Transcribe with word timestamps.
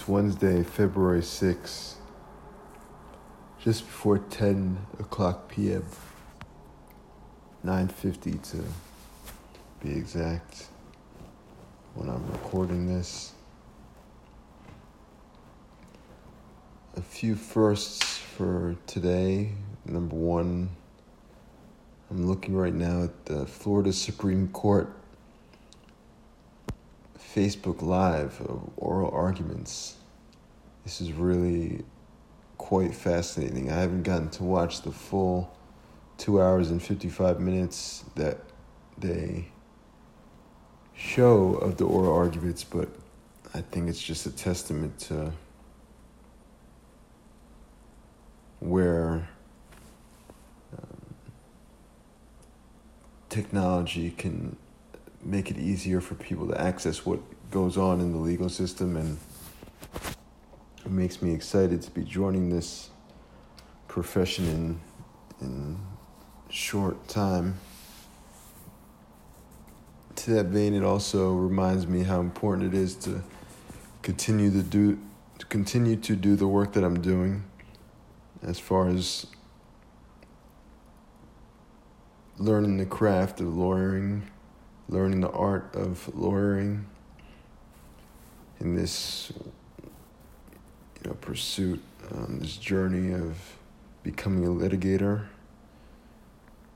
It's 0.00 0.08
Wednesday, 0.08 0.62
February 0.62 1.20
6th, 1.20 1.96
just 3.58 3.84
before 3.84 4.16
10 4.16 4.78
o'clock 4.98 5.50
p.m. 5.50 5.84
9.50 7.66 8.50
to 8.52 8.64
be 9.84 9.94
exact 9.94 10.68
when 11.92 12.08
I'm 12.08 12.26
recording 12.32 12.86
this. 12.86 13.34
A 16.96 17.02
few 17.02 17.34
firsts 17.34 18.16
for 18.16 18.76
today. 18.86 19.52
Number 19.84 20.16
one, 20.16 20.70
I'm 22.10 22.26
looking 22.26 22.56
right 22.56 22.72
now 22.72 23.02
at 23.02 23.26
the 23.26 23.44
Florida 23.44 23.92
Supreme 23.92 24.48
Court 24.48 24.90
Facebook 27.34 27.80
Live 27.80 28.40
of 28.40 28.68
oral 28.76 29.10
arguments. 29.12 29.96
This 30.84 31.00
is 31.00 31.12
really 31.12 31.84
quite 32.58 32.94
fascinating. 32.94 33.70
I 33.70 33.76
haven't 33.76 34.02
gotten 34.02 34.30
to 34.30 34.44
watch 34.44 34.82
the 34.82 34.90
full 34.90 35.56
two 36.18 36.42
hours 36.42 36.70
and 36.70 36.82
55 36.82 37.40
minutes 37.40 38.04
that 38.16 38.38
they 38.98 39.46
show 40.94 41.54
of 41.54 41.76
the 41.76 41.84
oral 41.84 42.14
arguments, 42.14 42.64
but 42.64 42.88
I 43.54 43.60
think 43.60 43.88
it's 43.88 44.02
just 44.02 44.26
a 44.26 44.30
testament 44.30 44.98
to 45.00 45.32
where 48.58 49.28
um, 50.76 51.14
technology 53.28 54.10
can 54.10 54.56
make 55.22 55.50
it 55.50 55.58
easier 55.58 56.00
for 56.00 56.14
people 56.14 56.46
to 56.48 56.60
access 56.60 57.04
what 57.04 57.20
goes 57.50 57.76
on 57.76 58.00
in 58.00 58.12
the 58.12 58.18
legal 58.18 58.48
system 58.48 58.96
and 58.96 59.18
it 60.84 60.90
makes 60.90 61.20
me 61.20 61.32
excited 61.34 61.82
to 61.82 61.90
be 61.90 62.02
joining 62.02 62.48
this 62.48 62.90
profession 63.88 64.46
in 64.46 64.80
in 65.40 65.78
short 66.50 67.08
time. 67.08 67.58
To 70.16 70.30
that 70.32 70.46
vein, 70.46 70.74
it 70.74 70.82
also 70.82 71.32
reminds 71.32 71.86
me 71.86 72.02
how 72.02 72.20
important 72.20 72.74
it 72.74 72.78
is 72.78 72.94
to 72.96 73.22
continue 74.02 74.50
to 74.50 74.62
do 74.62 74.98
to 75.38 75.46
continue 75.46 75.96
to 75.96 76.16
do 76.16 76.36
the 76.36 76.46
work 76.46 76.74
that 76.74 76.84
I'm 76.84 77.00
doing 77.00 77.44
as 78.42 78.58
far 78.58 78.88
as 78.88 79.26
learning 82.38 82.76
the 82.76 82.86
craft 82.86 83.40
of 83.40 83.56
lawyering 83.56 84.28
learning 84.90 85.20
the 85.20 85.30
art 85.30 85.74
of 85.74 86.12
lawyering 86.16 86.84
in 88.58 88.74
this 88.74 89.32
you 89.82 91.08
know 91.08 91.14
pursuit 91.20 91.80
um, 92.10 92.40
this 92.40 92.56
journey 92.56 93.14
of 93.14 93.38
becoming 94.02 94.44
a 94.44 94.48
litigator 94.48 95.26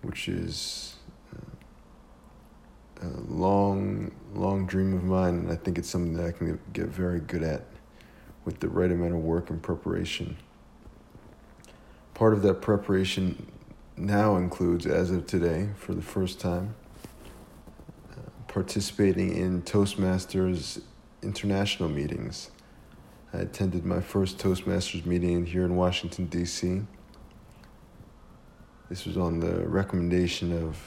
which 0.03 0.29
is 0.29 0.95
uh, 1.35 3.07
a 3.07 3.09
long 3.29 4.13
long 4.33 4.65
dream 4.65 4.95
of 4.95 5.03
mine 5.03 5.35
and 5.35 5.51
I 5.51 5.57
think 5.57 5.77
it's 5.77 5.91
something 5.91 6.15
that 6.15 6.27
I 6.27 6.31
can 6.33 6.61
get 6.73 6.87
very 6.87 7.19
good 7.19 7.43
at 7.43 7.65
with 8.45 8.61
the 8.61 8.69
right 8.69 8.93
amount 8.93 9.15
of 9.15 9.21
work 9.21 9.51
and 9.51 9.61
preparation. 9.61 10.37
Part 12.13 12.35
of 12.35 12.43
that 12.43 12.61
preparation 12.61 13.51
now 13.97 14.37
includes 14.37 14.87
as 14.87 15.11
of 15.11 15.27
today 15.27 15.71
for 15.77 15.95
the 15.95 16.03
first 16.03 16.39
time 16.39 16.77
participating 18.55 19.37
in 19.37 19.61
Toastmasters 19.63 20.81
international 21.23 21.89
meetings. 21.89 22.53
I 23.33 23.39
attended 23.39 23.85
my 23.85 24.01
first 24.01 24.39
Toastmasters 24.39 25.05
meeting 25.05 25.45
here 25.45 25.65
in 25.65 25.75
Washington, 25.75 26.27
D.C. 26.27 26.83
This 28.89 29.07
was 29.07 29.17
on 29.17 29.41
the 29.41 29.67
recommendation 29.67 30.53
of 30.53 30.81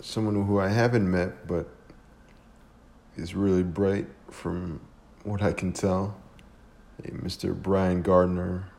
someone 0.00 0.46
who 0.46 0.58
I 0.58 0.68
haven't 0.68 1.10
met, 1.10 1.46
but 1.46 1.68
is 3.16 3.34
really 3.34 3.62
bright 3.62 4.06
from 4.30 4.80
what 5.24 5.42
I 5.42 5.52
can 5.52 5.74
tell. 5.74 6.16
Mr. 7.02 7.54
Bryan 7.54 8.00
Garner, 8.00 8.70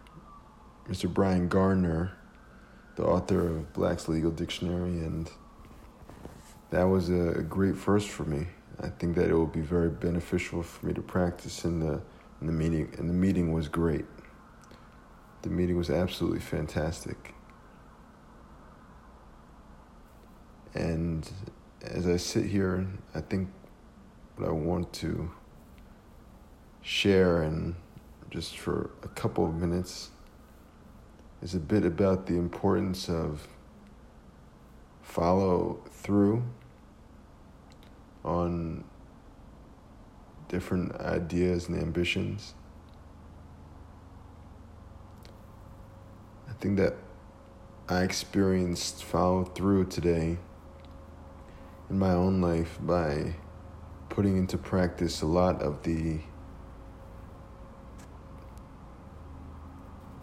Mr. 0.90 1.08
Bryan 1.08 1.47
Garner, 1.47 2.14
the 2.96 3.03
author 3.03 3.47
of 3.47 3.72
Black's 3.74 4.08
Legal 4.08 4.31
Dictionary 4.31 4.97
and 4.97 5.29
that 6.69 6.83
was 6.83 7.09
a, 7.09 7.44
great 7.47 7.78
first 7.78 8.09
for 8.09 8.23
me. 8.23 8.47
I 8.81 8.89
think 8.89 9.16
that 9.16 9.29
it 9.29 9.33
will 9.33 9.47
be 9.47 9.61
very 9.61 9.89
beneficial 9.89 10.61
for 10.61 10.85
me 10.85 10.94
to 10.94 11.01
practice 11.01 11.66
in 11.66 11.79
the 11.79 12.01
in 12.39 12.45
the 12.45 12.53
meeting 12.53 12.94
and 12.97 13.09
the 13.09 13.13
meeting 13.13 13.51
was 13.51 13.67
great. 13.67 14.05
The 15.41 15.50
meeting 15.50 15.78
was 15.78 15.89
absolutely 15.89 16.39
fantastic. 16.39 17.33
And 20.75 21.28
as 21.81 22.07
I 22.07 22.17
sit 22.17 22.45
here, 22.45 22.85
I 23.16 23.22
think 23.22 23.49
what 24.35 24.47
I 24.47 24.51
want 24.51 24.94
to 24.94 25.31
share 26.81 27.41
and 27.41 27.75
just 28.29 28.57
for 28.57 28.91
a 29.03 29.07
couple 29.09 29.45
of 29.45 29.55
minutes 29.55 30.11
is 31.41 31.55
a 31.55 31.59
bit 31.59 31.85
about 31.85 32.28
the 32.28 32.35
importance 32.35 33.09
of 33.09 33.47
follow 35.01 35.79
through 35.89 36.44
on 38.23 38.84
different 40.47 40.96
ideas 40.96 41.68
and 41.68 41.78
ambitions. 41.81 42.53
I 46.50 46.53
think 46.53 46.78
that 46.78 46.96
I 47.90 48.03
experienced 48.03 49.03
follow 49.03 49.44
through 49.44 49.85
today 49.85 50.38
in 51.90 52.00
my 52.00 52.12
own 52.12 52.41
life 52.41 52.78
by 52.81 53.35
putting 54.09 54.38
into 54.38 54.58
practice 54.58 55.22
a 55.22 55.25
lot 55.25 55.62
of 55.62 55.84
the 55.84 56.19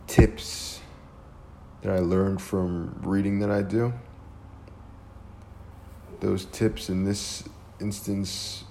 tips 0.06 0.80
that 1.82 1.92
I 1.92 1.98
learned 1.98 2.40
from 2.40 2.94
reading 3.02 3.38
that 3.40 3.50
I 3.50 3.62
do. 3.62 3.92
Those 6.20 6.46
tips 6.46 6.88
in 6.88 7.04
this 7.04 7.44
instance 7.80 8.64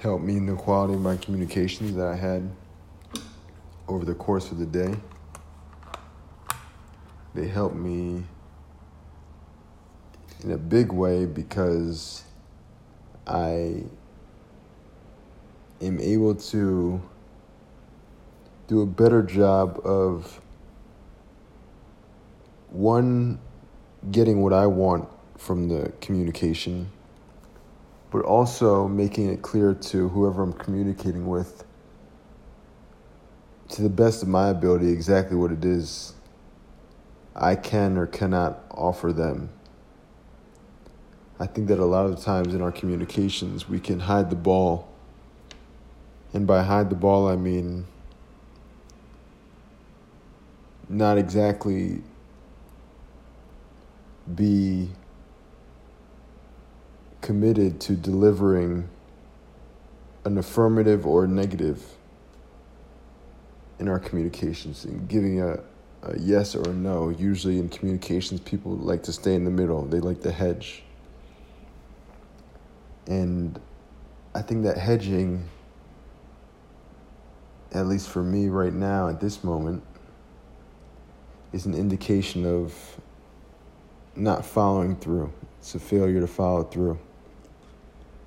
helped 0.00 0.24
me 0.24 0.36
in 0.36 0.46
the 0.46 0.54
quality 0.54 0.94
of 0.94 1.00
my 1.00 1.16
communications 1.16 1.94
that 1.94 2.06
I 2.06 2.16
had 2.16 2.50
over 3.88 4.04
the 4.04 4.14
course 4.14 4.50
of 4.50 4.58
the 4.58 4.66
day. 4.66 4.94
They 7.34 7.48
helped 7.48 7.76
me 7.76 8.24
in 10.42 10.50
a 10.50 10.58
big 10.58 10.92
way 10.92 11.26
because 11.26 12.24
I 13.26 13.84
am 15.80 16.00
able 16.00 16.34
to 16.34 17.00
do 18.68 18.80
a 18.82 18.86
better 18.86 19.22
job 19.22 19.80
of 19.84 20.40
one 22.70 23.38
getting 24.10 24.42
what 24.42 24.52
I 24.52 24.66
want 24.66 25.08
from 25.36 25.68
the 25.68 25.92
communication 26.00 26.90
but 28.10 28.22
also 28.22 28.88
making 28.88 29.30
it 29.30 29.42
clear 29.42 29.74
to 29.74 30.08
whoever 30.08 30.42
I'm 30.42 30.52
communicating 30.52 31.26
with, 31.26 31.64
to 33.70 33.82
the 33.82 33.88
best 33.90 34.22
of 34.22 34.28
my 34.28 34.48
ability, 34.48 34.90
exactly 34.90 35.36
what 35.36 35.50
it 35.52 35.64
is 35.64 36.14
I 37.34 37.54
can 37.54 37.98
or 37.98 38.06
cannot 38.06 38.64
offer 38.70 39.12
them. 39.12 39.50
I 41.38 41.46
think 41.46 41.68
that 41.68 41.78
a 41.78 41.84
lot 41.84 42.06
of 42.06 42.18
times 42.22 42.54
in 42.54 42.62
our 42.62 42.72
communications, 42.72 43.68
we 43.68 43.78
can 43.78 44.00
hide 44.00 44.30
the 44.30 44.36
ball. 44.36 44.88
And 46.32 46.46
by 46.46 46.62
hide 46.62 46.88
the 46.88 46.96
ball, 46.96 47.28
I 47.28 47.36
mean 47.36 47.86
not 50.88 51.18
exactly 51.18 52.02
be 54.34 54.88
committed 57.26 57.80
to 57.80 57.96
delivering 57.96 58.88
an 60.24 60.38
affirmative 60.38 61.04
or 61.04 61.26
negative 61.26 61.84
in 63.80 63.88
our 63.88 63.98
communications 63.98 64.84
and 64.84 65.08
giving 65.08 65.40
a, 65.40 65.54
a 66.04 66.16
yes 66.20 66.54
or 66.54 66.70
a 66.70 66.72
no. 66.72 67.08
Usually 67.08 67.58
in 67.58 67.68
communications, 67.68 68.38
people 68.42 68.76
like 68.76 69.02
to 69.02 69.12
stay 69.12 69.34
in 69.34 69.44
the 69.44 69.50
middle, 69.50 69.84
they 69.86 69.98
like 69.98 70.20
to 70.20 70.30
hedge. 70.30 70.84
And 73.08 73.58
I 74.32 74.40
think 74.42 74.62
that 74.62 74.78
hedging, 74.78 75.48
at 77.72 77.88
least 77.88 78.08
for 78.08 78.22
me 78.22 78.46
right 78.46 78.72
now 78.72 79.08
at 79.08 79.20
this 79.20 79.42
moment, 79.42 79.82
is 81.52 81.66
an 81.66 81.74
indication 81.74 82.46
of 82.46 83.00
not 84.14 84.46
following 84.46 84.94
through. 84.94 85.32
It's 85.58 85.74
a 85.74 85.80
failure 85.80 86.20
to 86.20 86.28
follow 86.28 86.62
through 86.62 87.00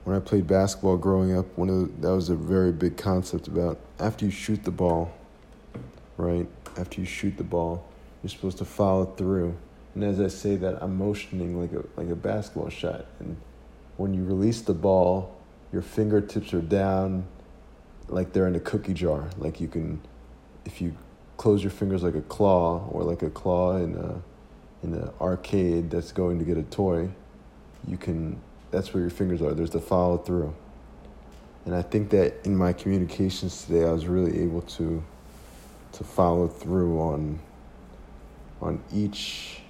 when 0.09 0.17
I 0.17 0.21
played 0.21 0.47
basketball 0.47 0.97
growing 0.97 1.37
up, 1.37 1.55
one 1.55 1.69
of 1.69 1.81
the, 1.81 2.07
that 2.07 2.15
was 2.15 2.29
a 2.29 2.35
very 2.35 2.71
big 2.71 2.97
concept 2.97 3.47
about 3.47 3.77
after 3.99 4.25
you 4.25 4.31
shoot 4.31 4.63
the 4.63 4.71
ball, 4.71 5.13
right? 6.17 6.47
After 6.77 6.99
you 6.99 7.05
shoot 7.05 7.37
the 7.37 7.43
ball, 7.43 7.87
you're 8.23 8.31
supposed 8.31 8.57
to 8.57 8.65
follow 8.65 9.05
through. 9.05 9.55
And 9.93 10.03
as 10.03 10.19
I 10.19 10.27
say 10.27 10.55
that, 10.55 10.81
I'm 10.81 10.97
motioning 10.97 11.61
like 11.61 11.73
a 11.73 11.85
like 11.95 12.09
a 12.09 12.15
basketball 12.15 12.69
shot. 12.69 13.05
And 13.19 13.37
when 13.97 14.15
you 14.15 14.23
release 14.23 14.61
the 14.61 14.73
ball, 14.73 15.37
your 15.71 15.83
fingertips 15.83 16.55
are 16.55 16.61
down, 16.61 17.27
like 18.07 18.33
they're 18.33 18.47
in 18.47 18.55
a 18.55 18.59
cookie 18.59 18.95
jar. 18.95 19.29
Like 19.37 19.61
you 19.61 19.67
can, 19.67 20.01
if 20.65 20.81
you 20.81 20.95
close 21.37 21.61
your 21.61 21.69
fingers 21.69 22.01
like 22.01 22.15
a 22.15 22.23
claw 22.23 22.83
or 22.89 23.03
like 23.03 23.21
a 23.21 23.29
claw 23.29 23.77
in 23.77 23.95
a 23.95 24.19
in 24.83 24.95
an 24.95 25.11
arcade 25.21 25.91
that's 25.91 26.11
going 26.11 26.39
to 26.39 26.45
get 26.45 26.57
a 26.57 26.63
toy, 26.63 27.09
you 27.87 27.97
can 27.97 28.41
that's 28.71 28.93
where 28.93 29.01
your 29.01 29.09
fingers 29.09 29.41
are. 29.41 29.53
There's 29.53 29.71
the 29.71 29.79
follow 29.79 30.17
through. 30.17 30.53
And 31.65 31.75
I 31.75 31.81
think 31.81 32.09
that 32.11 32.45
in 32.45 32.55
my 32.55 32.73
communications 32.73 33.65
today, 33.65 33.85
I 33.85 33.91
was 33.91 34.07
really 34.07 34.41
able 34.41 34.61
to 34.61 35.03
to 35.91 36.03
follow 36.03 36.47
through 36.47 36.99
on 36.99 37.39
on 38.61 38.81
each 38.93 39.61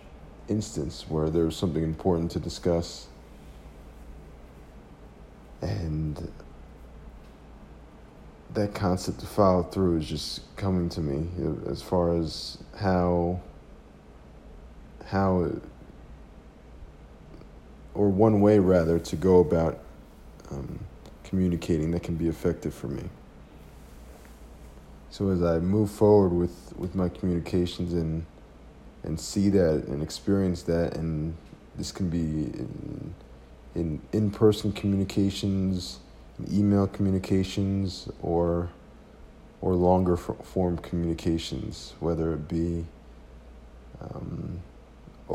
instance 0.47 1.05
where 1.07 1.29
there 1.29 1.45
was 1.45 1.55
something 1.55 1.83
important 1.83 2.31
to 2.31 2.39
discuss. 2.39 3.07
And 5.61 6.31
that 8.53 8.73
concept 8.73 9.21
of 9.21 9.29
follow 9.29 9.63
through 9.63 9.97
is 9.97 10.07
just 10.07 10.55
coming 10.55 10.89
to 10.89 11.01
me 11.01 11.27
as 11.69 11.81
far 11.81 12.15
as 12.15 12.57
how 12.77 13.41
how 15.05 15.51
or 17.99 18.07
one 18.07 18.39
way 18.39 18.57
rather 18.59 18.97
to 18.97 19.17
go 19.17 19.41
about 19.41 19.77
um, 20.51 20.79
communicating 21.25 21.91
that 21.91 22.01
can 22.01 22.15
be 22.15 22.29
effective 22.29 22.73
for 22.73 22.87
me. 22.87 23.03
So 25.09 25.27
as 25.31 25.43
I 25.43 25.59
move 25.59 25.91
forward 25.91 26.29
with, 26.29 26.73
with 26.77 26.95
my 26.95 27.09
communications 27.09 27.91
and 27.93 28.25
and 29.03 29.19
see 29.19 29.49
that 29.49 29.85
and 29.87 30.01
experience 30.01 30.63
that, 30.63 30.95
and 30.95 31.35
this 31.75 31.91
can 31.91 32.09
be 32.09 32.45
in 32.61 33.13
in 33.75 34.01
in 34.13 34.31
person 34.31 34.71
communications, 34.71 35.99
email 36.49 36.87
communications, 36.87 38.09
or 38.21 38.69
or 39.59 39.73
longer 39.73 40.15
form 40.15 40.77
communications, 40.77 41.95
whether 41.99 42.33
it 42.33 42.47
be 42.47 42.85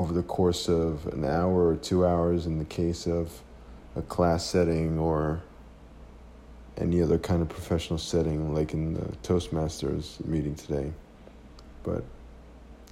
over 0.04 0.12
the 0.12 0.22
course 0.24 0.68
of 0.68 1.06
an 1.14 1.24
hour 1.24 1.66
or 1.68 1.76
two 1.76 2.04
hours 2.04 2.44
in 2.44 2.58
the 2.58 2.64
case 2.66 3.06
of 3.06 3.40
a 3.96 4.02
class 4.02 4.44
setting 4.44 4.98
or 4.98 5.42
any 6.76 7.00
other 7.00 7.16
kind 7.16 7.40
of 7.40 7.48
professional 7.48 7.98
setting 7.98 8.52
like 8.52 8.74
in 8.74 8.92
the 8.92 9.06
Toastmasters 9.22 10.22
meeting 10.26 10.54
today. 10.54 10.92
But 11.84 12.04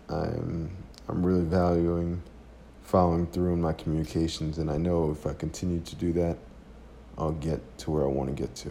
I'm 0.09 0.75
I'm 1.07 1.27
really 1.27 1.45
valuing 1.45 2.23
following 2.83 3.27
through 3.27 3.53
in 3.53 3.61
my 3.61 3.75
communications 3.75 4.57
and 4.57 4.71
I 4.71 4.79
know 4.79 5.11
if 5.11 5.27
I 5.27 5.35
continue 5.35 5.81
to 5.81 5.97
do 5.97 6.15
that 6.15 6.39
I'll 7.19 7.33
get 7.33 7.61
to 7.81 7.91
where 7.91 8.05
I 8.05 8.07
want 8.07 8.35
to 8.35 8.43
get 8.43 8.55
to. 8.57 8.71